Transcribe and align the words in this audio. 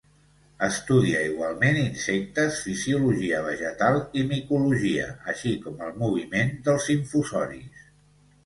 Estudia 0.67 1.19
igualment 1.31 1.75
insectes, 1.81 2.57
fisiologia 2.69 3.41
vegetal 3.49 4.01
i 4.23 4.25
micologia, 4.33 5.07
així 5.35 5.55
com 5.67 5.85
el 5.89 5.97
moviment 6.03 6.55
dels 6.71 6.89
infusoris. 6.99 7.89